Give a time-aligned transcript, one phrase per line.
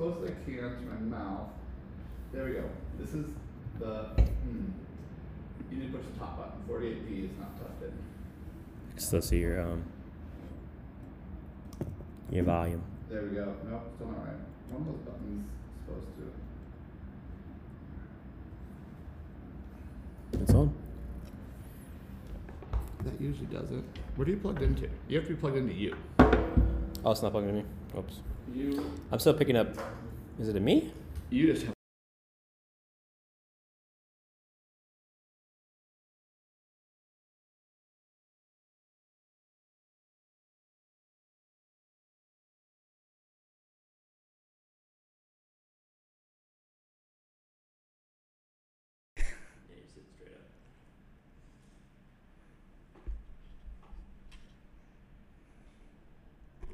[0.00, 1.48] close as I can to my mouth.
[2.32, 2.64] There we go.
[2.98, 3.26] This is
[3.78, 4.08] the.
[4.16, 4.72] Hmm.
[5.70, 6.58] You need to push the top button.
[6.68, 7.92] 48B is not tucked in.
[8.96, 9.84] Still see your um
[12.30, 12.82] your volume.
[13.10, 13.54] There we go.
[13.68, 14.36] Nope, still not right.
[14.70, 16.08] One of those buttons is supposed
[20.32, 20.42] to.
[20.42, 20.74] It's on.
[23.04, 23.84] That usually does it.
[24.16, 24.88] What are you plugged into?
[25.08, 25.94] You have to be plugged into you.
[27.04, 27.64] Oh, it's not plugged to me.
[27.98, 28.20] Oops.
[28.54, 28.92] You.
[29.12, 29.68] I'm still picking up.
[30.38, 30.92] Is it a me?
[31.30, 31.74] You just have.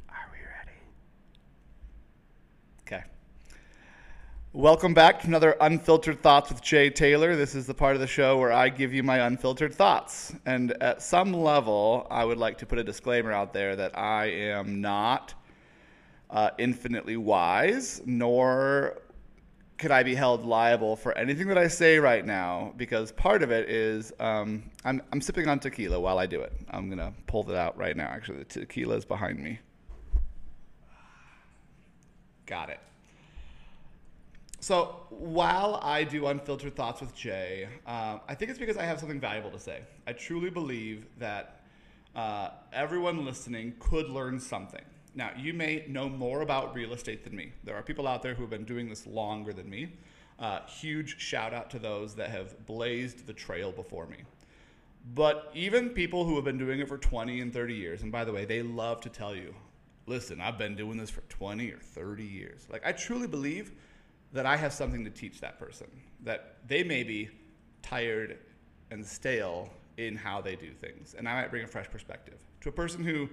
[0.08, 0.78] Are we ready?
[2.86, 3.04] Okay.
[4.56, 7.36] Welcome back to another Unfiltered Thoughts with Jay Taylor.
[7.36, 10.32] This is the part of the show where I give you my unfiltered thoughts.
[10.46, 14.30] And at some level, I would like to put a disclaimer out there that I
[14.30, 15.34] am not
[16.30, 19.02] uh, infinitely wise, nor
[19.76, 23.50] could I be held liable for anything that I say right now because part of
[23.50, 26.54] it is um, I'm, I'm sipping on tequila while I do it.
[26.70, 28.06] I'm going to pull that out right now.
[28.06, 29.58] Actually, the tequila is behind me.
[32.46, 32.80] Got it.
[34.66, 38.98] So while I do Unfiltered Thoughts with Jay, um, I think it's because I have
[38.98, 39.82] something valuable to say.
[40.08, 41.60] I truly believe that
[42.16, 44.84] uh, everyone listening could learn something.
[45.14, 47.52] Now, you may know more about real estate than me.
[47.62, 49.92] There are people out there who have been doing this longer than me.
[50.40, 54.16] Uh, huge shout out to those that have blazed the trail before me.
[55.14, 58.24] But even people who have been doing it for 20 and 30 years, and by
[58.24, 59.54] the way, they love to tell you,
[60.06, 62.66] listen, I've been doing this for 20 or 30 years.
[62.68, 63.70] Like, I truly believe
[64.32, 65.86] that I have something to teach that person,
[66.24, 67.30] that they may be
[67.82, 68.38] tired
[68.90, 71.14] and stale in how they do things.
[71.16, 72.38] And I might bring a fresh perspective.
[72.62, 73.28] To a person who,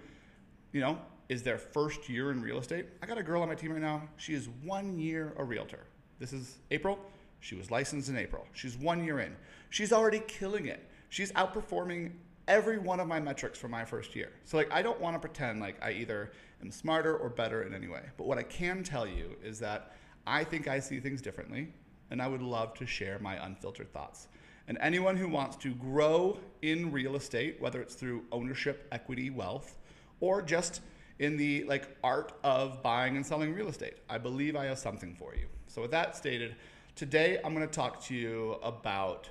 [0.71, 0.97] you know,
[1.29, 3.81] is their first year in real estate, I got a girl on my team right
[3.81, 4.03] now.
[4.17, 5.85] She is one year a realtor.
[6.19, 6.99] This is April.
[7.39, 8.45] She was licensed in April.
[8.53, 9.35] She's one year in.
[9.69, 10.87] She's already killing it.
[11.09, 12.11] She's outperforming
[12.47, 14.31] every one of my metrics for my first year.
[14.43, 16.31] So like I don't want to pretend like I either
[16.61, 18.03] am smarter or better in any way.
[18.17, 19.95] But what I can tell you is that
[20.25, 21.69] I think I see things differently
[22.11, 24.27] and I would love to share my unfiltered thoughts.
[24.67, 29.77] And anyone who wants to grow in real estate, whether it's through ownership, equity, wealth,
[30.19, 30.81] or just
[31.19, 35.15] in the like art of buying and selling real estate, I believe I have something
[35.15, 35.47] for you.
[35.67, 36.55] So with that stated,
[36.95, 39.27] today I'm going to talk to you about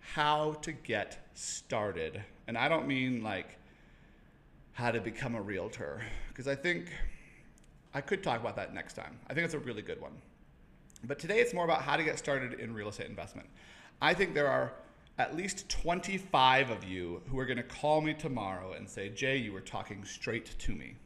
[0.00, 2.22] how to get started.
[2.46, 3.58] And I don't mean like
[4.72, 6.90] how to become a realtor, because I think
[7.96, 9.18] I could talk about that next time.
[9.26, 10.12] I think it's a really good one.
[11.04, 13.48] But today it's more about how to get started in real estate investment.
[14.02, 14.74] I think there are
[15.16, 19.38] at least 25 of you who are going to call me tomorrow and say, Jay,
[19.38, 20.96] you were talking straight to me.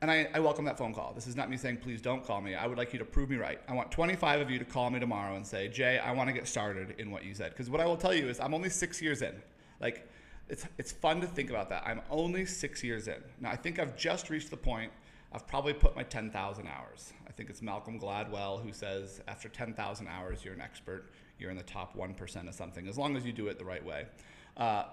[0.00, 1.12] And I, I, welcome that phone call.
[1.14, 2.54] This is not me saying, please don't call me.
[2.54, 3.60] I would like you to prove me right.
[3.68, 6.32] I want 25 of you to call me tomorrow and say, Jay, I want to
[6.32, 7.50] get started in what you said.
[7.50, 9.34] Because what I will tell you is, I'm only six years in.
[9.80, 10.08] Like,
[10.48, 11.82] it's, it's fun to think about that.
[11.86, 13.22] I'm only six years in.
[13.40, 14.92] Now, I think I've just reached the point,
[15.32, 17.12] I've probably put my 10,000 hours.
[17.26, 21.10] I think it's Malcolm Gladwell who says, after 10,000 hours, you're an expert.
[21.38, 23.84] You're in the top 1% of something, as long as you do it the right
[23.84, 24.06] way.
[24.56, 24.84] Uh,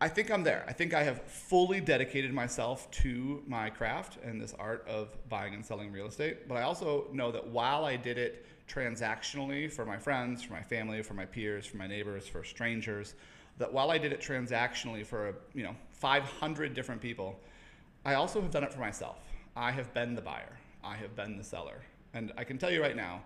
[0.00, 0.64] I think I'm there.
[0.66, 5.54] I think I have fully dedicated myself to my craft and this art of buying
[5.54, 6.48] and selling real estate.
[6.48, 10.62] But I also know that while I did it transactionally for my friends, for my
[10.62, 13.14] family, for my peers, for my neighbors, for strangers,
[13.62, 17.38] that while I did it transactionally for you know 500 different people,
[18.04, 19.18] I also have done it for myself.
[19.54, 20.58] I have been the buyer.
[20.82, 21.80] I have been the seller.
[22.12, 23.22] And I can tell you right now,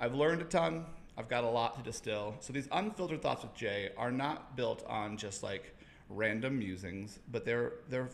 [0.00, 0.84] I've learned a ton.
[1.16, 2.34] I've got a lot to distill.
[2.40, 5.72] So these unfiltered thoughts with Jay are not built on just like
[6.10, 8.10] random musings, but they're they're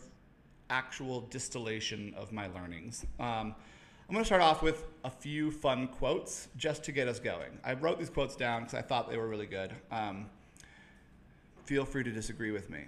[0.69, 3.03] actual distillation of my learnings.
[3.19, 3.55] Um,
[4.07, 7.57] I'm going to start off with a few fun quotes just to get us going.
[7.63, 9.73] I wrote these quotes down because I thought they were really good.
[9.91, 10.27] Um,
[11.65, 12.85] feel free to disagree with me.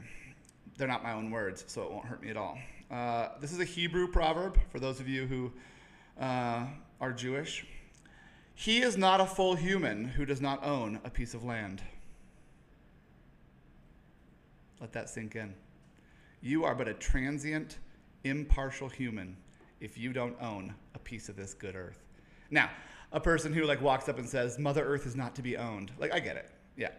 [0.77, 2.57] They're not my own words, so it won't hurt me at all.
[2.91, 5.51] Uh, this is a Hebrew proverb for those of you who
[6.19, 6.65] uh,
[6.99, 7.65] are Jewish.
[8.53, 11.81] He is not a full human who does not own a piece of land.
[14.79, 15.53] Let that sink in.
[16.41, 17.79] You are but a transient,
[18.23, 19.35] impartial human
[19.79, 22.03] if you don't own a piece of this good earth.
[22.51, 22.69] Now,
[23.11, 25.91] a person who like walks up and says, "Mother Earth is not to be owned."
[25.97, 26.49] Like I get it.
[26.77, 26.91] Yeah.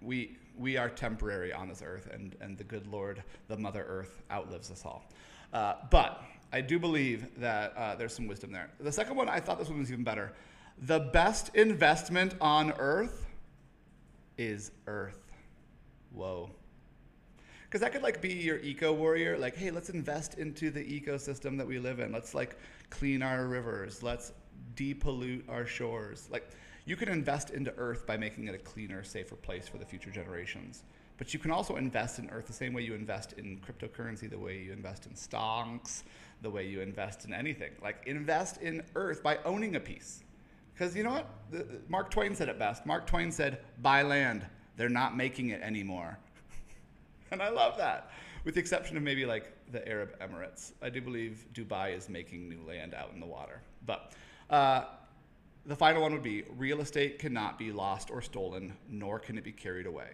[0.00, 4.22] We we are temporary on this earth and and the good Lord, the Mother Earth
[4.30, 5.04] outlives us all.
[5.52, 6.22] Uh, but
[6.52, 8.70] I do believe that uh, there's some wisdom there.
[8.80, 10.32] The second one, I thought this one was even better.
[10.82, 13.26] The best investment on earth
[14.38, 15.32] is earth.
[16.12, 16.50] Whoa.
[17.64, 19.36] Because that could like be your eco warrior.
[19.38, 22.12] Like, hey, let's invest into the ecosystem that we live in.
[22.12, 22.56] Let's like
[22.90, 24.02] clean our rivers.
[24.02, 24.32] Let's
[24.76, 26.28] depollute our shores.
[26.30, 26.48] Like,
[26.86, 30.10] you can invest into earth by making it a cleaner, safer place for the future
[30.10, 30.84] generations.
[31.18, 34.38] But you can also invest in earth the same way you invest in cryptocurrency, the
[34.38, 36.04] way you invest in stocks,
[36.42, 37.72] the way you invest in anything.
[37.82, 40.22] Like, invest in earth by owning a piece.
[40.72, 41.28] Because you know what?
[41.50, 42.86] The, Mark Twain said it best.
[42.86, 44.46] Mark Twain said, buy land.
[44.76, 46.18] They're not making it anymore.
[47.32, 48.10] and I love that.
[48.44, 50.72] With the exception of maybe like the Arab Emirates.
[50.82, 53.60] I do believe Dubai is making new land out in the water.
[53.86, 54.12] But
[54.50, 54.84] uh,
[55.66, 59.44] the final one would be real estate cannot be lost or stolen, nor can it
[59.44, 60.08] be carried away.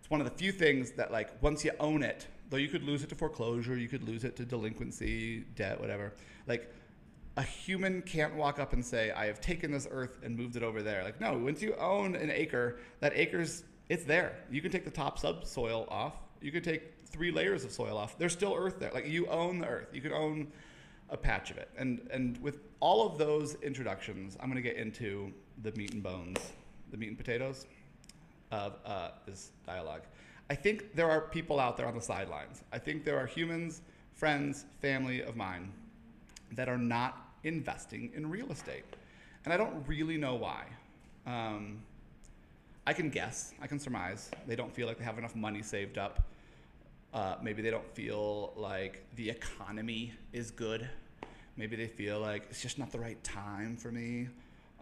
[0.00, 2.82] It's one of the few things that, like, once you own it, though you could
[2.82, 6.14] lose it to foreclosure, you could lose it to delinquency, debt, whatever.
[6.46, 6.72] Like,
[7.38, 10.62] a human can't walk up and say, I have taken this earth and moved it
[10.62, 11.04] over there.
[11.04, 14.44] Like, no, once you own an acre, that acre's, it's there.
[14.50, 16.14] You can take the top subsoil off.
[16.42, 18.18] You can take three layers of soil off.
[18.18, 18.90] There's still earth there.
[18.92, 19.88] Like, you own the earth.
[19.92, 20.52] You can own
[21.10, 21.70] a patch of it.
[21.76, 25.32] And, and with all of those introductions, I'm going to get into
[25.62, 26.38] the meat and bones,
[26.90, 27.66] the meat and potatoes
[28.50, 30.02] of uh, this dialogue.
[30.50, 32.62] I think there are people out there on the sidelines.
[32.72, 33.82] I think there are humans,
[34.14, 35.72] friends, family of mine
[36.52, 38.84] that are not investing in real estate.
[39.44, 40.64] And I don't really know why.
[41.26, 41.82] Um,
[42.86, 44.30] I can guess, I can surmise.
[44.46, 46.22] They don't feel like they have enough money saved up.
[47.12, 50.88] Uh, maybe they don't feel like the economy is good.
[51.56, 54.28] Maybe they feel like it's just not the right time for me.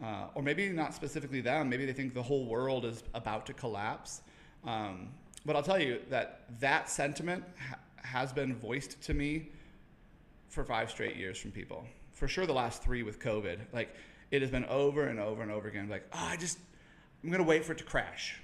[0.03, 1.71] Uh, or maybe not specifically them.
[1.71, 4.21] Maybe they think the whole world is about to collapse.
[4.65, 5.09] Um,
[5.47, 9.49] but I'll tell you that that sentiment ha- has been voiced to me
[10.49, 11.87] for five straight years from people.
[12.13, 13.59] For sure, the last three with COVID.
[13.73, 13.95] Like,
[14.31, 15.89] it has been over and over and over again.
[15.89, 16.59] Like, oh, I just,
[17.23, 18.41] I'm going to wait for it to crash.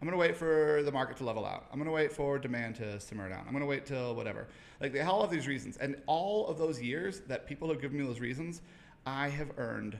[0.00, 1.66] I'm to wait for the market to level out.
[1.72, 3.46] I'm to wait for demand to simmer down.
[3.48, 4.46] I'm to wait till whatever.
[4.80, 5.78] Like, they all have these reasons.
[5.78, 8.60] And all of those years that people have given me those reasons,
[9.06, 9.96] I have earned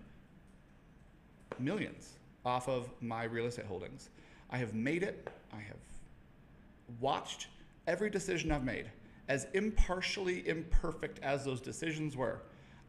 [1.59, 2.11] millions
[2.45, 4.11] off of my real estate holdings.
[4.51, 5.29] I have made it.
[5.53, 5.79] I have
[7.01, 7.49] watched
[7.87, 8.91] every decision I've made,
[9.29, 12.43] as impartially imperfect as those decisions were.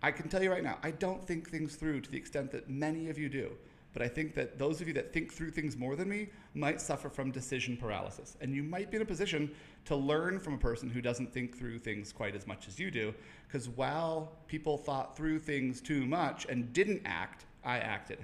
[0.03, 2.69] I can tell you right now, I don't think things through to the extent that
[2.69, 3.51] many of you do.
[3.98, 6.80] But I think that those of you that think through things more than me might
[6.80, 8.38] suffer from decision paralysis.
[8.42, 9.50] And you might be in a position
[9.86, 12.92] to learn from a person who doesn't think through things quite as much as you
[12.92, 13.12] do.
[13.48, 18.24] Because while people thought through things too much and didn't act, I acted.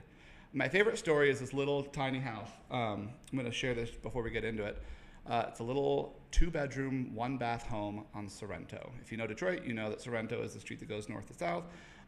[0.54, 2.52] My favorite story is this little tiny house.
[2.70, 4.80] Um, I'm going to share this before we get into it.
[5.26, 8.92] Uh, it's a little two bedroom, one bath home on Sorrento.
[9.02, 11.34] If you know Detroit, you know that Sorrento is the street that goes north to
[11.34, 11.64] south.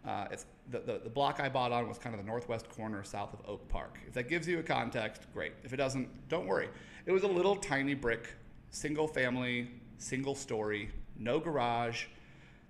[0.07, 3.03] Uh, it's the, the, the, block I bought on was kind of the northwest corner
[3.03, 3.97] south of Oak Park.
[4.07, 5.53] If that gives you a context, great.
[5.63, 6.69] If it doesn't, don't worry.
[7.07, 8.29] It was a little tiny brick,
[8.69, 12.05] single family, single story, no garage,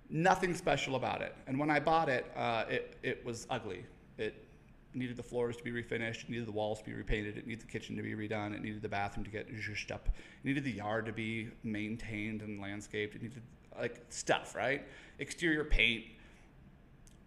[0.08, 1.34] nothing special about it.
[1.46, 3.84] And when I bought it, uh, it, it was ugly.
[4.16, 4.46] It
[4.94, 7.60] needed the floors to be refinished, it needed the walls to be repainted, it needed
[7.60, 10.64] the kitchen to be redone, it needed the bathroom to get zhuzhed up, it needed
[10.64, 13.42] the yard to be maintained and landscaped, it needed
[13.78, 14.86] like stuff, right?
[15.18, 16.04] Exterior paint,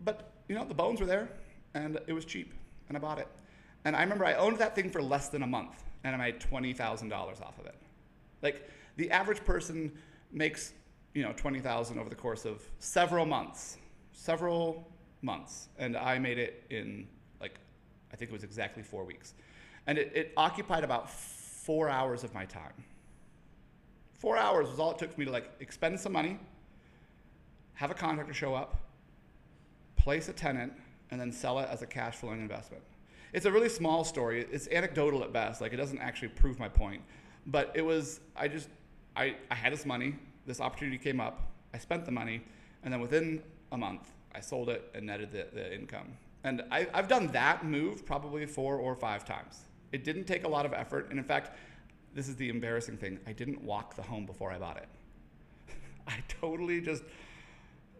[0.01, 1.29] but you know, the bones were there,
[1.73, 2.53] and it was cheap,
[2.87, 3.27] and I bought it.
[3.85, 6.39] And I remember I owned that thing for less than a month, and I made
[6.39, 7.75] twenty thousand dollars off of it.
[8.41, 9.91] Like the average person
[10.31, 10.73] makes,
[11.13, 13.77] you know, twenty thousand over the course of several months,
[14.11, 14.91] several
[15.21, 17.07] months, and I made it in
[17.41, 17.59] like,
[18.11, 19.33] I think it was exactly four weeks,
[19.87, 22.73] and it, it occupied about four hours of my time.
[24.13, 26.37] Four hours was all it took for me to like expend some money,
[27.73, 28.77] have a contractor show up,
[29.99, 30.73] place a tenant,
[31.11, 32.83] and then sell it as a cash flowing investment.
[33.33, 34.45] It's a really small story.
[34.51, 35.61] It's anecdotal at best.
[35.61, 37.01] Like it doesn't actually prove my point.
[37.45, 38.69] But it was, I just,
[39.15, 40.15] I, I had this money.
[40.45, 41.51] This opportunity came up.
[41.73, 42.41] I spent the money.
[42.83, 43.41] And then within
[43.71, 46.17] a month, I sold it and netted the, the income.
[46.43, 49.65] And I, I've done that move probably four or five times.
[49.91, 51.09] It didn't take a lot of effort.
[51.09, 51.57] And in fact,
[52.13, 54.87] this is the embarrassing thing I didn't walk the home before I bought it.
[56.07, 57.03] I totally just,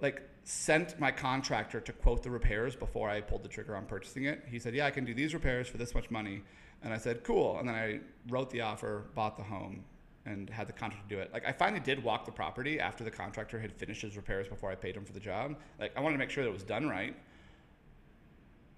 [0.02, 4.24] like, sent my contractor to quote the repairs before I pulled the trigger on purchasing
[4.26, 4.44] it.
[4.50, 6.42] He said, Yeah, I can do these repairs for this much money.
[6.82, 7.60] And I said, Cool.
[7.60, 9.84] And then I wrote the offer, bought the home,
[10.26, 11.32] and had the contractor do it.
[11.32, 14.72] Like, I finally did walk the property after the contractor had finished his repairs before
[14.72, 15.56] I paid him for the job.
[15.80, 17.16] Like, I wanted to make sure that it was done right.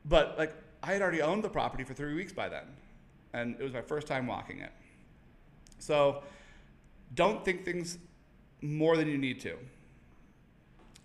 [0.04, 2.66] But, like, I had already owned the property for three weeks by then.
[3.32, 4.74] And it was my first time walking it.
[5.80, 6.22] So,
[7.16, 7.98] don't think things
[8.62, 9.56] more than you need to.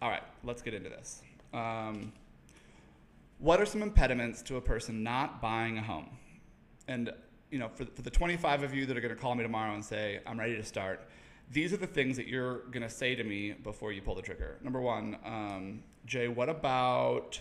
[0.02, 1.22] All right, let's get into this.
[1.54, 2.12] Um,
[3.38, 6.08] what are some impediments to a person not buying a home?
[6.88, 7.12] And
[7.50, 9.72] you know, for, for the 25 of you that are going to call me tomorrow
[9.72, 11.08] and say, I'm ready to start,
[11.50, 14.22] these are the things that you're going to say to me before you pull the
[14.22, 14.58] trigger.
[14.62, 17.40] Number one, um, Jay, what about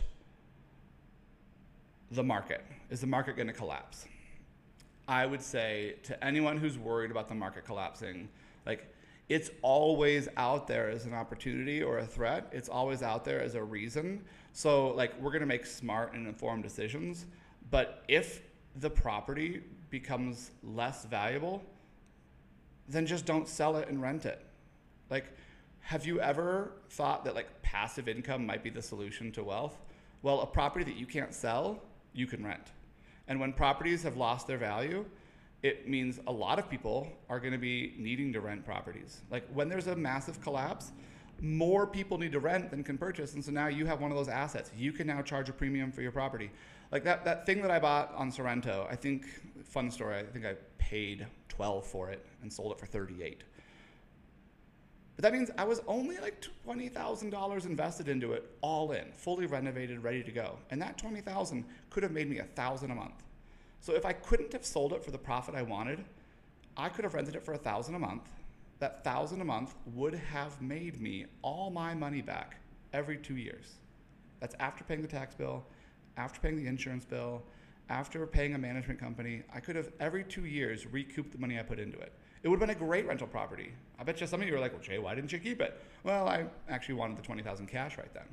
[2.11, 2.63] the market?
[2.89, 4.05] Is the market going to collapse?
[5.07, 8.29] I would say to anyone who's worried about the market collapsing,
[8.65, 8.87] like
[9.27, 12.47] it's always out there as an opportunity or a threat.
[12.51, 14.23] It's always out there as a reason.
[14.53, 17.25] So like we're going to make smart and informed decisions,
[17.71, 18.41] but if
[18.75, 21.63] the property becomes less valuable,
[22.87, 24.45] then just don't sell it and rent it.
[25.09, 25.25] Like
[25.81, 29.77] have you ever thought that like passive income might be the solution to wealth?
[30.21, 31.81] Well, a property that you can't sell,
[32.13, 32.71] you can rent.
[33.27, 35.05] And when properties have lost their value,
[35.65, 39.21] it means a lot of people are going to be needing to rent properties.
[39.31, 40.91] Like when there's a massive collapse,
[41.41, 43.33] more people need to rent than can purchase.
[43.33, 44.69] And so now you have one of those assets.
[44.77, 46.51] You can now charge a premium for your property.
[46.91, 49.25] Like that, that thing that I bought on Sorrento, I think,
[49.63, 53.43] fun story, I think I paid 12 for it and sold it for 38.
[55.15, 60.03] But that means I was only like $20,000 invested into it, all in, fully renovated,
[60.03, 60.59] ready to go.
[60.69, 63.24] And that 20,000 could have made me a thousand a month.
[63.81, 66.03] So if I couldn't have sold it for the profit I wanted,
[66.77, 68.23] I could have rented it for a thousand a month.
[68.79, 72.57] That thousand a month would have made me all my money back
[72.93, 73.75] every two years.
[74.39, 75.63] That's after paying the tax bill,
[76.17, 77.43] after paying the insurance bill,
[77.89, 79.43] after paying a management company.
[79.53, 82.13] I could have every two years recouped the money I put into it.
[82.43, 83.71] It would have been a great rental property.
[83.97, 85.81] I bet you some of you are like, well, Jay, why didn't you keep it?
[86.03, 88.25] Well, I actually wanted the 20,000 cash right then.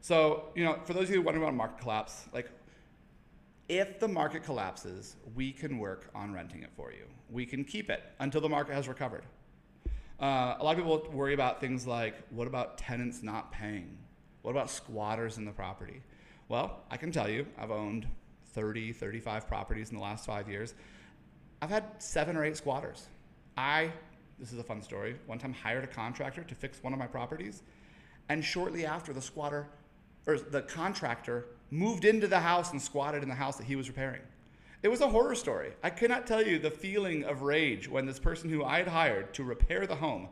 [0.00, 2.50] So, you know, for those of you wondering about market collapse, like
[3.68, 7.04] if the market collapses, we can work on renting it for you.
[7.30, 9.24] We can keep it until the market has recovered.
[10.20, 13.98] Uh, a lot of people worry about things like what about tenants not paying?
[14.42, 16.02] What about squatters in the property?
[16.48, 18.06] Well, I can tell you, I've owned
[18.52, 20.74] 30, 35 properties in the last five years.
[21.60, 23.06] I've had seven or eight squatters.
[23.56, 23.90] I,
[24.38, 27.06] this is a fun story, one time hired a contractor to fix one of my
[27.06, 27.62] properties,
[28.28, 29.68] and shortly after, the squatter,
[30.26, 33.88] or the contractor, moved into the house and squatted in the house that he was
[33.88, 34.20] repairing.
[34.82, 35.72] It was a horror story.
[35.82, 39.32] I cannot tell you the feeling of rage when this person who I had hired
[39.34, 40.28] to repair the home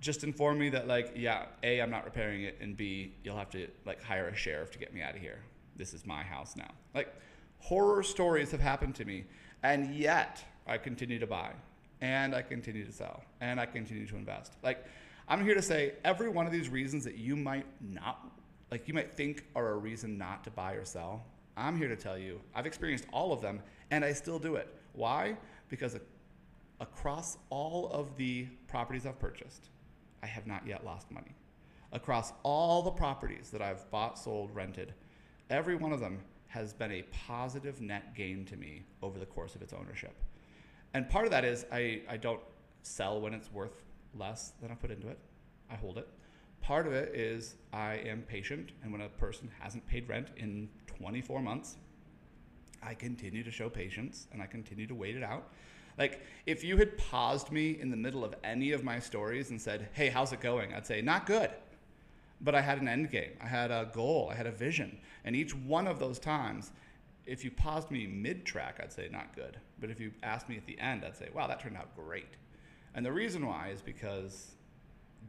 [0.00, 3.50] just informed me that like, yeah, A, I'm not repairing it, and B, you'll have
[3.50, 5.40] to like hire a sheriff to get me out of here.
[5.76, 6.70] This is my house now.
[6.94, 7.14] Like
[7.58, 9.24] horror stories have happened to me,
[9.62, 11.52] and yet I continue to buy
[12.00, 14.54] and I continue to sell and I continue to invest.
[14.62, 14.82] Like,
[15.28, 18.30] I'm here to say every one of these reasons that you might not,
[18.70, 21.24] like, you might think are a reason not to buy or sell.
[21.56, 23.60] I'm here to tell you I've experienced all of them
[23.90, 24.74] and I still do it.
[24.92, 25.36] Why?
[25.68, 25.98] Because
[26.80, 29.70] across all of the properties I've purchased,
[30.22, 31.34] I have not yet lost money.
[31.92, 34.94] Across all the properties that I've bought, sold, rented,
[35.50, 39.54] every one of them has been a positive net gain to me over the course
[39.54, 40.14] of its ownership.
[40.94, 42.40] And part of that is I, I don't
[42.82, 43.82] sell when it's worth
[44.14, 45.18] less than I put into it.
[45.70, 46.08] I hold it.
[46.60, 50.68] Part of it is I am patient, and when a person hasn't paid rent in
[50.86, 51.76] 24 months,
[52.82, 55.50] I continue to show patience and I continue to wait it out.
[55.96, 59.60] Like, if you had paused me in the middle of any of my stories and
[59.60, 60.72] said, Hey, how's it going?
[60.72, 61.50] I'd say, Not good.
[62.40, 64.98] But I had an end game, I had a goal, I had a vision.
[65.24, 66.70] And each one of those times,
[67.26, 69.58] if you paused me mid track, I'd say not good.
[69.80, 72.36] But if you asked me at the end, I'd say, wow, that turned out great.
[72.94, 74.52] And the reason why is because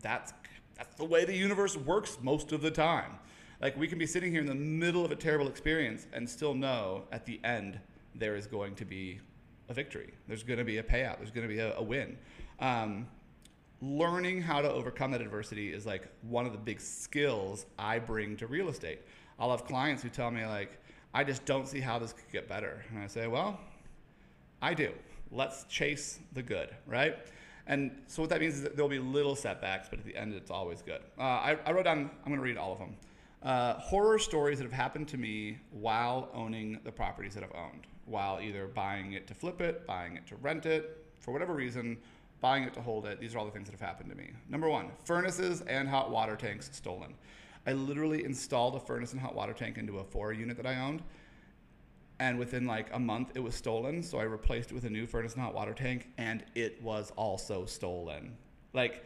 [0.01, 0.33] that's
[0.78, 3.12] that's the way the universe works most of the time.
[3.62, 6.54] Like we can be sitting here in the middle of a terrible experience and still
[6.54, 7.80] know at the end
[8.16, 9.20] there is going to be
[9.68, 10.14] a victory.
[10.28, 11.18] There's going to be a payout.
[11.18, 12.18] There's going to be a, a win.
[12.60, 13.08] Um,
[13.82, 18.36] learning how to overcome that adversity is like one of the big skills I bring
[18.38, 19.02] to real estate.
[19.40, 20.78] I'll have clients who tell me like,
[21.14, 22.84] I just don't see how this could get better.
[22.92, 23.60] And I say, well,
[24.62, 24.92] I do.
[25.32, 27.18] Let's chase the good, right?
[27.70, 30.34] And so what that means is that there'll be little setbacks, but at the end,
[30.34, 31.02] it's always good.
[31.18, 32.96] Uh, I, I, wrote down, I'm going to read all of them.
[33.44, 37.86] Uh, horror stories that have happened to me while owning the properties that I've owned,
[38.06, 41.98] while either buying it to flip it, buying it to rent it, for whatever reason,
[42.42, 43.20] buying it to hold it.
[43.20, 44.32] These are all the things that have happened to me.
[44.50, 47.14] Number one, furnaces and hot water tanks stolen.
[47.68, 50.80] I literally installed a furnace and hot water tank into a four unit that I
[50.80, 51.04] owned.
[52.20, 54.04] And within like a month, it was stolen.
[54.04, 57.12] So I replaced it with a new furnace and hot water tank, and it was
[57.16, 58.36] also stolen.
[58.74, 59.06] Like,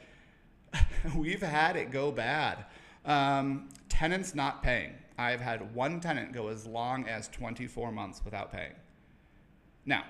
[1.15, 2.65] we've had it go bad.
[3.05, 4.93] Um, tenants not paying.
[5.17, 8.73] I've had one tenant go as long as 24 months without paying.
[9.85, 10.05] Now,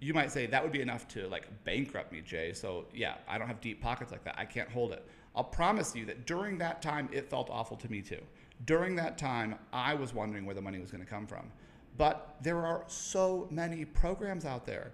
[0.00, 2.52] you might say that would be enough to like bankrupt me, Jay.
[2.52, 4.36] So yeah, I don't have deep pockets like that.
[4.38, 5.04] I can't hold it.
[5.34, 8.20] I'll promise you that during that time, it felt awful to me too.
[8.64, 11.50] During that time, I was wondering where the money was going to come from.
[11.98, 14.92] But there are so many programs out there.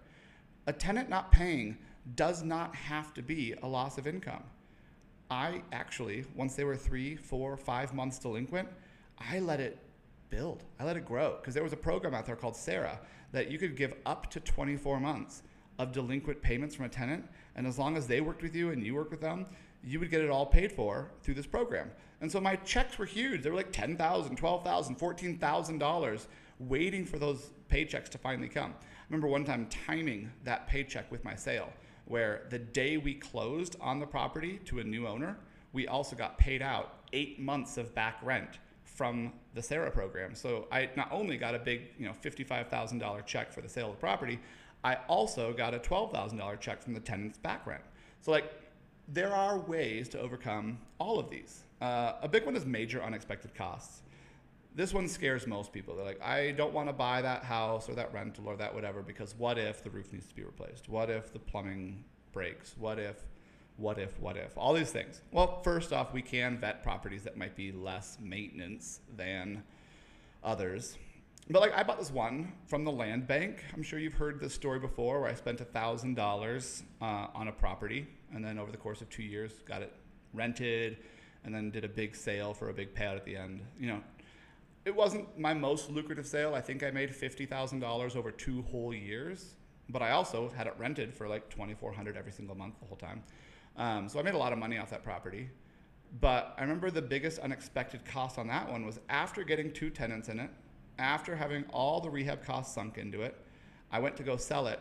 [0.66, 1.76] A tenant not paying
[2.16, 4.42] does not have to be a loss of income.
[5.30, 8.68] I actually, once they were three, four, five months delinquent,
[9.18, 9.78] I let it
[10.30, 10.64] build.
[10.80, 12.98] I let it grow because there was a program out there called CERA
[13.32, 15.42] that you could give up to 24 months
[15.78, 17.24] of delinquent payments from a tenant.
[17.56, 19.46] And as long as they worked with you and you worked with them,
[19.82, 21.90] you would get it all paid for through this program.
[22.20, 23.42] And so my checks were huge.
[23.42, 26.26] They were like $10,000, $12,000, $14,000
[26.58, 28.72] waiting for those paychecks to finally come.
[28.80, 31.72] I remember one time timing that paycheck with my sale
[32.06, 35.36] where the day we closed on the property to a new owner,
[35.72, 40.34] we also got paid out eight months of back rent from the CERA program.
[40.34, 43.96] So I not only got a big, you know, $55,000 check for the sale of
[43.96, 44.38] the property,
[44.84, 47.82] I also got a $12,000 check from the tenant's back rent.
[48.20, 48.52] So like
[49.08, 51.64] there are ways to overcome all of these.
[51.80, 54.02] Uh, a big one is major unexpected costs.
[54.74, 55.94] This one scares most people.
[55.94, 59.02] They're like, I don't want to buy that house or that rental or that whatever
[59.02, 60.88] because what if the roof needs to be replaced?
[60.88, 62.74] What if the plumbing breaks?
[62.76, 63.16] What if,
[63.76, 64.58] what if, what if?
[64.58, 65.22] All these things.
[65.30, 69.62] Well, first off, we can vet properties that might be less maintenance than
[70.42, 70.98] others.
[71.48, 73.62] But like I bought this one from the land bank.
[73.74, 77.48] I'm sure you've heard this story before, where I spent a thousand uh, dollars on
[77.48, 79.92] a property, and then over the course of two years, got it
[80.32, 80.96] rented,
[81.44, 83.60] and then did a big sale for a big payout at the end.
[83.78, 84.00] You know,
[84.84, 86.54] it wasn't my most lucrative sale.
[86.54, 89.54] I think I made fifty thousand dollars over two whole years,
[89.88, 92.86] but I also had it rented for like twenty four hundred every single month the
[92.86, 93.22] whole time.
[93.76, 95.48] Um, so I made a lot of money off that property.
[96.20, 100.28] But I remember the biggest unexpected cost on that one was after getting two tenants
[100.28, 100.50] in it,
[100.98, 103.36] after having all the rehab costs sunk into it,
[103.90, 104.80] I went to go sell it,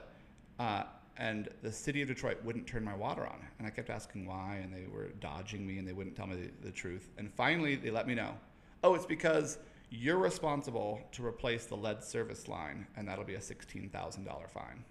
[0.60, 0.84] uh,
[1.18, 3.40] and the city of Detroit wouldn't turn my water on.
[3.58, 6.36] And I kept asking why, and they were dodging me and they wouldn't tell me
[6.36, 7.10] the, the truth.
[7.18, 8.36] And finally, they let me know
[8.84, 9.58] oh, it's because
[9.94, 14.84] you're responsible to replace the lead service line, and that'll be a $16,000 fine.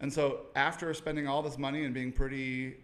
[0.00, 2.78] And so, after spending all this money and being pretty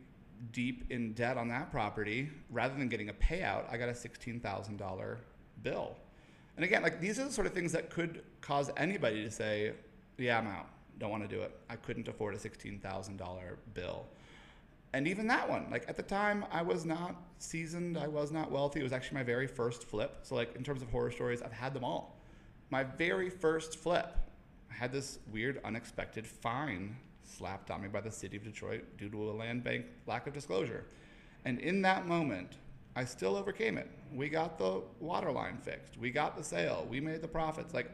[0.53, 5.17] deep in debt on that property, rather than getting a payout, I got a $16,000
[5.65, 5.97] bill.
[6.57, 9.73] And again, like these are the sort of things that could cause anybody to say,
[10.19, 10.69] "Yeah, I'm out.
[10.99, 11.59] Don't want to do it.
[11.69, 14.07] I couldn't afford a $16,000 bill."
[14.93, 17.99] And even that one, like at the time, I was not seasoned.
[17.99, 18.81] I was not wealthy.
[18.81, 20.21] It was actually my very first flip.
[20.23, 22.19] So, like in terms of horror stories, I've had them all.
[22.71, 24.17] My very first flip,
[24.71, 29.09] I had this weird, unexpected fine slapped on me by the city of Detroit due
[29.11, 30.85] to a land bank lack of disclosure.
[31.45, 32.57] And in that moment,
[32.97, 33.89] I still overcame it.
[34.13, 35.97] We got the water line fixed.
[35.99, 36.87] We got the sale.
[36.91, 37.75] We made the profits.
[37.75, 37.91] Like,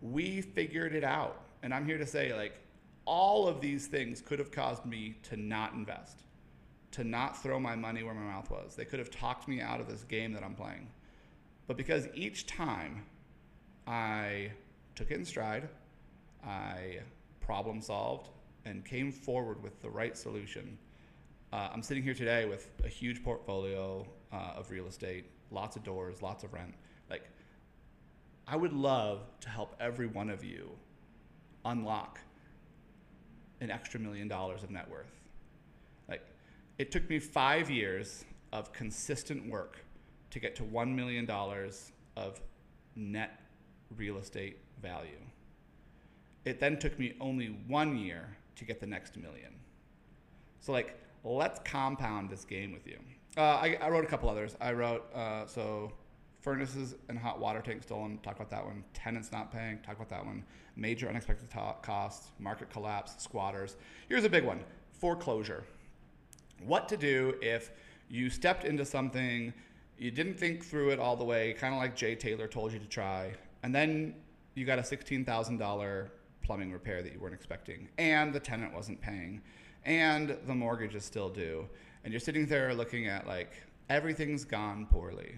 [0.00, 1.40] we figured it out.
[1.62, 2.58] And I'm here to say, like,
[3.06, 6.22] all of these things could have caused me to not invest,
[6.92, 8.74] to not throw my money where my mouth was.
[8.74, 10.88] They could have talked me out of this game that I'm playing.
[11.66, 13.04] But because each time
[13.86, 14.50] I
[14.94, 15.68] took it in stride,
[16.46, 16.98] I
[17.40, 18.30] problem solved,
[18.64, 20.78] and came forward with the right solution.
[21.52, 25.84] Uh, I'm sitting here today with a huge portfolio uh, of real estate, lots of
[25.84, 26.74] doors, lots of rent.
[27.10, 27.28] Like,
[28.46, 30.70] I would love to help every one of you
[31.64, 32.18] unlock
[33.64, 35.20] an extra million dollars of net worth.
[36.08, 36.24] Like,
[36.78, 39.84] it took me five years of consistent work
[40.30, 41.28] to get to $1 million
[42.16, 42.40] of
[42.96, 43.40] net
[43.96, 45.20] real estate value.
[46.44, 49.52] It then took me only one year to get the next million.
[50.60, 52.98] So, like, let's compound this game with you.
[53.36, 54.56] Uh, I, I, wrote a couple others.
[54.60, 55.92] I wrote, uh, so
[56.44, 58.84] furnaces and hot water tanks stolen, talk about that one.
[58.92, 60.44] Tenants not paying, talk about that one.
[60.76, 63.76] Major unexpected to- costs, market collapse, squatters.
[64.08, 64.60] Here's a big one
[64.92, 65.64] foreclosure.
[66.64, 67.70] What to do if
[68.08, 69.54] you stepped into something,
[69.98, 72.78] you didn't think through it all the way, kind of like Jay Taylor told you
[72.78, 74.14] to try, and then
[74.54, 76.08] you got a $16,000
[76.42, 79.40] plumbing repair that you weren't expecting, and the tenant wasn't paying,
[79.84, 81.66] and the mortgage is still due,
[82.04, 83.52] and you're sitting there looking at like
[83.88, 85.34] everything's gone poorly.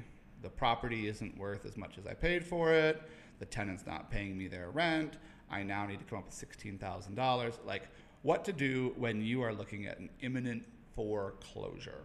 [0.46, 3.02] The property isn't worth as much as I paid for it.
[3.40, 5.16] The tenant's not paying me their rent.
[5.50, 7.54] I now need to come up with $16,000.
[7.66, 7.88] Like,
[8.22, 12.04] what to do when you are looking at an imminent foreclosure?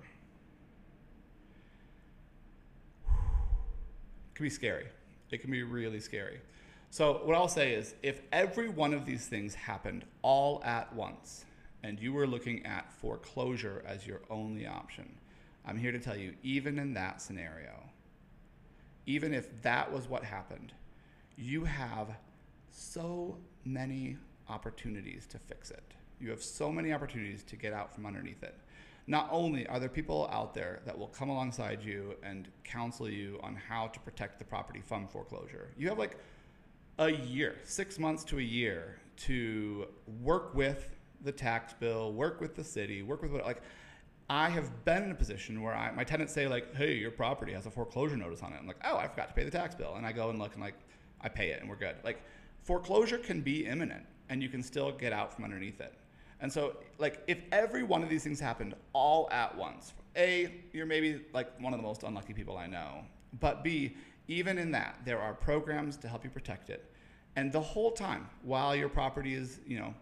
[3.06, 4.88] It can be scary.
[5.30, 6.42] It can be really scary.
[6.90, 11.46] So, what I'll say is if every one of these things happened all at once
[11.84, 15.16] and you were looking at foreclosure as your only option,
[15.64, 17.91] I'm here to tell you, even in that scenario,
[19.06, 20.74] even if that was what happened,
[21.38, 22.10] you have
[22.70, 24.18] so many
[24.50, 25.94] opportunities to fix it.
[26.20, 28.56] You have so many opportunities to get out from underneath it.
[29.08, 33.40] Not only are there people out there that will come alongside you and counsel you
[33.42, 36.18] on how to protect the property from foreclosure, you have like
[37.00, 39.88] a year, six months to a year to
[40.22, 43.62] work with the tax bill, work with the city, work with what, like,
[44.32, 47.52] I have been in a position where I, my tenants say like, "Hey, your property
[47.52, 49.76] has a foreclosure notice on it." I'm like, "Oh, I forgot to pay the tax
[49.76, 50.76] bill," and I go and look and like,
[51.20, 51.98] I pay it and we're good.
[52.06, 52.24] Like,
[52.64, 55.94] foreclosure can be imminent, and you can still get out from underneath it.
[56.40, 60.86] And so, like, if every one of these things happened all at once, a, you're
[60.86, 63.04] maybe like one of the most unlucky people I know.
[63.42, 63.98] But B,
[64.30, 66.90] even in that, there are programs to help you protect it.
[67.36, 69.94] And the whole time, while your property is, you know,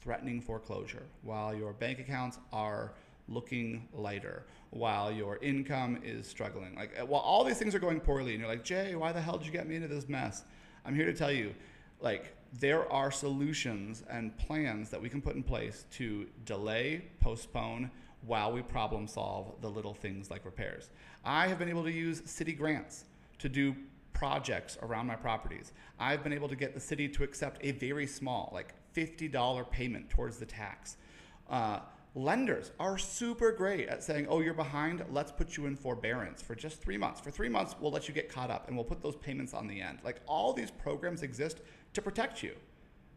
[0.00, 2.92] threatening foreclosure, while your bank accounts are
[3.28, 8.32] looking lighter, while your income is struggling, like while all these things are going poorly,
[8.32, 10.44] and you're like, Jay, why the hell did you get me into this mess?
[10.84, 11.54] I'm here to tell you,
[12.00, 17.90] like, there are solutions and plans that we can put in place to delay, postpone,
[18.26, 20.90] while we problem solve the little things like repairs.
[21.24, 23.04] I have been able to use city grants
[23.38, 23.74] to do
[24.12, 25.72] projects around my properties.
[25.98, 30.08] I've been able to get the city to accept a very small, like $50 payment
[30.08, 30.96] towards the tax.
[31.50, 31.80] Uh,
[32.14, 36.54] lenders are super great at saying, oh, you're behind, let's put you in forbearance for
[36.54, 37.20] just three months.
[37.20, 39.66] For three months, we'll let you get caught up and we'll put those payments on
[39.66, 39.98] the end.
[40.04, 41.60] Like all these programs exist
[41.92, 42.54] to protect you.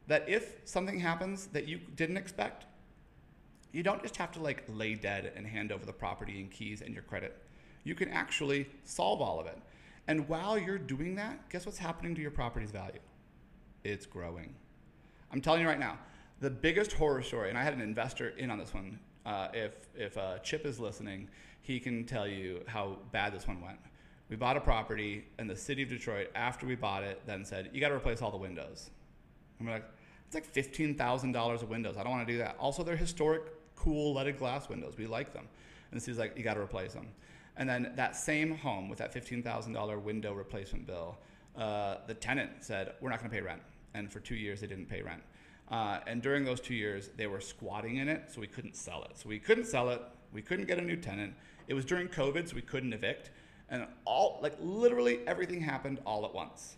[0.07, 2.65] That if something happens that you didn't expect,
[3.71, 6.81] you don't just have to like lay dead and hand over the property and keys
[6.81, 7.37] and your credit.
[7.83, 9.59] You can actually solve all of it.
[10.07, 12.99] And while you're doing that, guess what's happening to your property's value?
[13.83, 14.55] It's growing.
[15.31, 15.99] I'm telling you right now,
[16.39, 18.99] the biggest horror story, and I had an investor in on this one.
[19.25, 21.27] Uh, if if uh, Chip is listening,
[21.61, 23.79] he can tell you how bad this one went.
[24.29, 27.69] We bought a property, and the city of Detroit, after we bought it, then said,
[27.73, 28.89] "You got to replace all the windows."
[29.59, 29.85] And we're like,
[30.25, 31.95] "It's like fifteen thousand dollars of windows.
[31.97, 33.43] I don't want to do that." Also, they're historic,
[33.75, 34.95] cool leaded glass windows.
[34.97, 35.47] We like them.
[35.91, 37.07] And the city's like, "You got to replace them."
[37.55, 41.17] And then that same home with that fifteen thousand dollar window replacement bill,
[41.55, 43.61] uh, the tenant said, "We're not going to pay rent."
[43.93, 45.23] And for two years, they didn't pay rent.
[45.69, 49.03] Uh, and during those two years, they were squatting in it, so we couldn't sell
[49.03, 49.17] it.
[49.17, 50.01] So we couldn't sell it.
[50.31, 51.33] We couldn't get a new tenant.
[51.67, 53.31] It was during COVID, so we couldn't evict.
[53.69, 56.77] And all, like, literally everything happened all at once.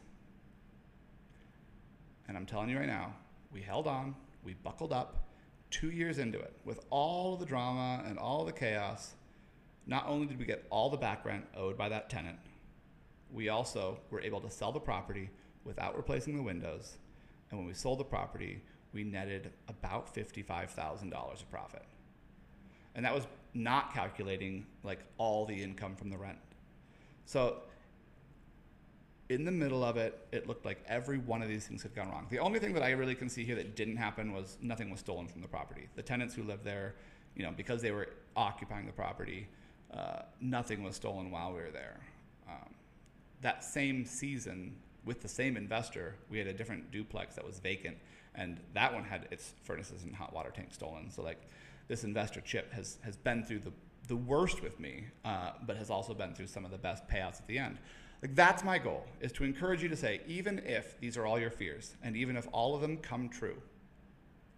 [2.28, 3.13] And I'm telling you right now,
[3.52, 5.28] we held on, we buckled up,
[5.69, 9.13] two years into it, with all the drama and all the chaos.
[9.86, 12.38] Not only did we get all the back rent owed by that tenant,
[13.32, 15.30] we also were able to sell the property
[15.63, 16.97] without replacing the windows.
[17.49, 18.62] And when we sold the property,
[18.93, 21.84] we netted about $55,000 of profit.
[22.95, 26.38] And that was not calculating like all the income from the rent.
[27.25, 27.62] So
[29.30, 32.10] in the middle of it, it looked like every one of these things had gone
[32.10, 32.25] wrong.
[32.30, 34.99] The only thing that I really can see here that didn't happen was nothing was
[34.99, 35.88] stolen from the property.
[35.95, 36.95] The tenants who lived there,
[37.36, 39.47] you know, because they were occupying the property,
[39.93, 41.99] uh, nothing was stolen while we were there.
[42.47, 42.73] Um,
[43.41, 44.75] that same season,
[45.06, 47.97] with the same investor, we had a different duplex that was vacant,
[48.35, 51.09] and that one had its furnaces and hot water tank stolen.
[51.09, 51.41] So like,
[51.87, 53.71] this investor Chip has has been through the
[54.07, 57.39] the worst with me, uh, but has also been through some of the best payouts
[57.39, 57.77] at the end.
[58.21, 61.39] Like that's my goal is to encourage you to say, even if these are all
[61.39, 63.61] your fears, and even if all of them come true,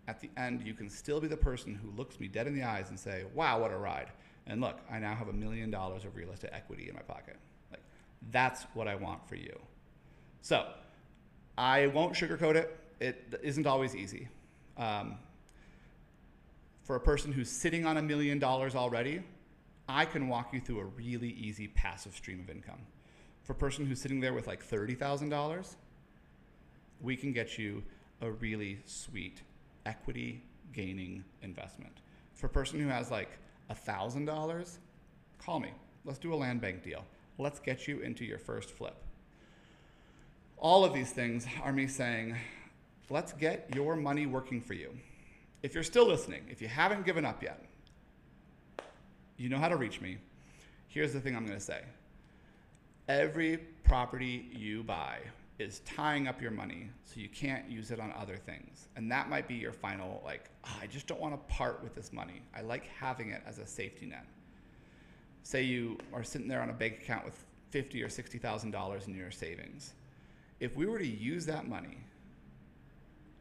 [0.07, 2.63] at the end you can still be the person who looks me dead in the
[2.63, 4.11] eyes and say, "Wow, what a ride!"
[4.47, 7.37] And look, I now have a million dollars of real estate equity in my pocket.
[7.69, 7.83] Like
[8.31, 9.59] that's what I want for you.
[10.41, 10.67] So
[11.57, 12.77] I won't sugarcoat it.
[13.01, 14.27] It isn't always easy.
[14.77, 15.15] Um,
[16.83, 19.23] for a person who's sitting on a million dollars already,
[19.89, 22.81] I can walk you through a really easy passive stream of income.
[23.41, 25.75] For a person who's sitting there with like $30,000,
[27.01, 27.83] we can get you
[28.21, 29.41] a really sweet
[29.87, 32.01] equity gaining investment.
[32.35, 33.39] For a person who has like
[33.71, 34.77] $1,000,
[35.39, 35.71] call me.
[36.05, 37.03] Let's do a land bank deal.
[37.39, 38.95] Let's get you into your first flip.
[40.57, 42.37] All of these things are me saying,
[43.11, 44.89] let's get your money working for you.
[45.61, 47.63] If you're still listening, if you haven't given up yet,
[49.37, 50.17] you know how to reach me.
[50.87, 51.81] Here's the thing I'm going to say
[53.07, 55.17] every property you buy
[55.59, 58.87] is tying up your money so you can't use it on other things.
[58.95, 61.93] And that might be your final, like, oh, I just don't want to part with
[61.93, 62.41] this money.
[62.55, 64.25] I like having it as a safety net.
[65.43, 69.07] Say you are sitting there on a bank account with fifty or sixty thousand dollars
[69.07, 69.93] in your savings
[70.61, 71.97] if we were to use that money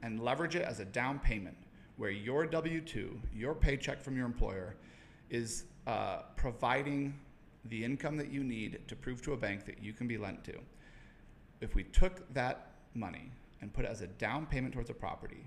[0.02, 1.56] and leverage it as a down payment
[1.96, 4.74] where your W 2, your paycheck from your employer,
[5.28, 7.14] is uh, providing
[7.66, 10.42] the income that you need to prove to a bank that you can be lent
[10.44, 10.54] to.
[11.60, 15.46] If we took that money and put it as a down payment towards a property,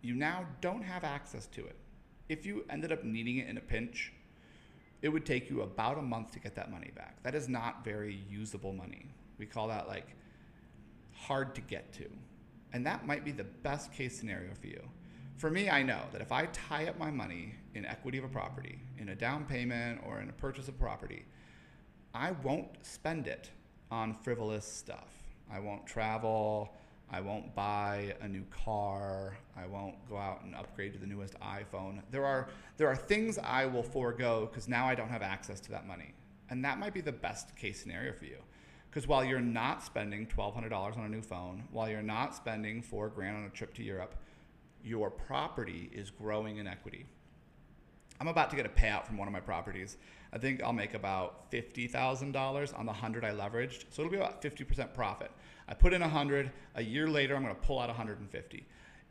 [0.00, 1.76] you now don't have access to it.
[2.28, 4.12] If you ended up needing it in a pinch,
[5.02, 7.22] it would take you about a month to get that money back.
[7.22, 9.06] That is not very usable money.
[9.38, 10.06] We call that like
[11.12, 12.08] hard to get to.
[12.72, 14.82] And that might be the best case scenario for you.
[15.36, 18.28] For me, I know that if I tie up my money in equity of a
[18.28, 21.24] property, in a down payment or in a purchase of property,
[22.14, 23.50] I won't spend it
[23.90, 25.12] on frivolous stuff.
[25.50, 26.74] I won't travel.
[27.10, 29.38] I won't buy a new car.
[29.56, 32.02] I won't go out and upgrade to the newest iPhone.
[32.10, 35.70] There are there are things I will forego because now I don't have access to
[35.70, 36.12] that money.
[36.50, 38.38] And that might be the best case scenario for you.
[38.98, 43.08] Because while you're not spending $1,200 on a new phone, while you're not spending four
[43.08, 44.16] grand on a trip to Europe,
[44.82, 47.06] your property is growing in equity.
[48.18, 49.98] I'm about to get a payout from one of my properties.
[50.32, 53.84] I think I'll make about $50,000 on the 100 I leveraged.
[53.90, 55.30] So it'll be about 50% profit.
[55.68, 58.66] I put in 100, a year later I'm going to pull out 150.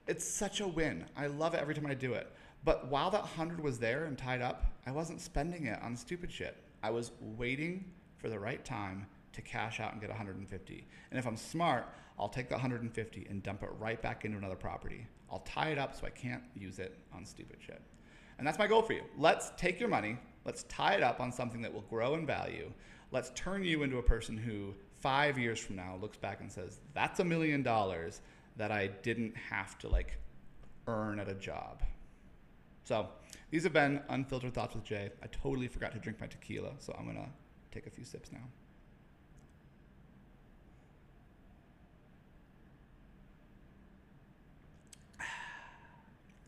[0.06, 1.06] It's such a win.
[1.16, 2.30] I love it every time I do it.
[2.66, 6.30] But while that 100 was there and tied up, I wasn't spending it on stupid
[6.30, 6.58] shit.
[6.84, 7.86] I was waiting
[8.18, 10.88] for the right time to cash out and get 150.
[11.12, 11.88] And if I'm smart,
[12.20, 15.08] I'll take the 150 and dump it right back into another property.
[15.32, 17.82] I'll tie it up so I can't use it on stupid shit.
[18.38, 19.04] And that's my goal for you.
[19.18, 22.72] Let's take your money, let's tie it up on something that will grow in value.
[23.12, 26.80] Let's turn you into a person who five years from now looks back and says,
[26.94, 28.22] that's a million dollars
[28.58, 30.18] that I didn't have to like
[30.88, 31.84] earn at a job.
[32.84, 33.10] So
[33.52, 35.12] these have been Unfiltered Thoughts with Jay.
[35.22, 37.30] I totally forgot to drink my tequila, so I'm going to
[37.72, 38.44] take a few sips now.